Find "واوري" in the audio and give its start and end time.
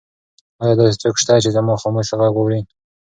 2.35-2.59